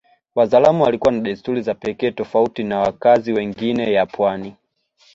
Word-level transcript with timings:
Wazaramo 0.35 0.83
walikuwa 0.83 1.11
na 1.11 1.19
desturi 1.19 1.61
za 1.61 1.73
pekee 1.75 2.11
tofauti 2.11 2.63
na 2.63 2.79
wakazi 2.79 3.33
wengine 3.33 3.93
ya 3.93 4.05
pwani 4.05 4.55